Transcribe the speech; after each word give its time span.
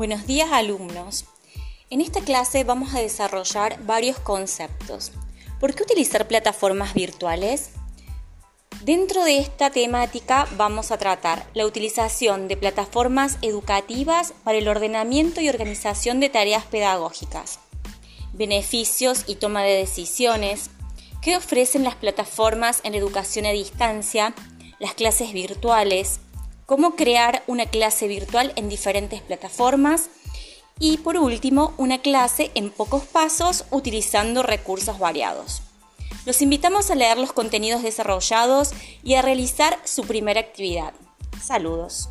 Buenos 0.00 0.26
días 0.26 0.50
alumnos. 0.50 1.26
En 1.90 2.00
esta 2.00 2.22
clase 2.22 2.64
vamos 2.64 2.94
a 2.94 3.00
desarrollar 3.00 3.84
varios 3.84 4.18
conceptos. 4.18 5.12
¿Por 5.60 5.74
qué 5.74 5.82
utilizar 5.82 6.26
plataformas 6.26 6.94
virtuales? 6.94 7.72
Dentro 8.82 9.24
de 9.24 9.36
esta 9.36 9.68
temática 9.68 10.48
vamos 10.56 10.90
a 10.90 10.96
tratar 10.96 11.46
la 11.52 11.66
utilización 11.66 12.48
de 12.48 12.56
plataformas 12.56 13.36
educativas 13.42 14.32
para 14.42 14.56
el 14.56 14.68
ordenamiento 14.68 15.42
y 15.42 15.50
organización 15.50 16.18
de 16.18 16.30
tareas 16.30 16.64
pedagógicas, 16.64 17.58
beneficios 18.32 19.24
y 19.26 19.34
toma 19.34 19.64
de 19.64 19.76
decisiones, 19.76 20.70
qué 21.20 21.36
ofrecen 21.36 21.84
las 21.84 21.96
plataformas 21.96 22.80
en 22.84 22.94
educación 22.94 23.44
a 23.44 23.50
distancia, 23.50 24.32
las 24.78 24.94
clases 24.94 25.34
virtuales, 25.34 26.20
cómo 26.70 26.94
crear 26.94 27.42
una 27.48 27.66
clase 27.66 28.06
virtual 28.06 28.52
en 28.54 28.68
diferentes 28.68 29.22
plataformas 29.22 30.08
y 30.78 30.98
por 30.98 31.16
último 31.16 31.74
una 31.78 31.98
clase 31.98 32.52
en 32.54 32.70
pocos 32.70 33.02
pasos 33.06 33.64
utilizando 33.72 34.44
recursos 34.44 35.00
variados. 35.00 35.62
Los 36.26 36.42
invitamos 36.42 36.88
a 36.92 36.94
leer 36.94 37.18
los 37.18 37.32
contenidos 37.32 37.82
desarrollados 37.82 38.70
y 39.02 39.14
a 39.14 39.22
realizar 39.22 39.80
su 39.82 40.02
primera 40.02 40.38
actividad. 40.38 40.94
Saludos. 41.42 42.08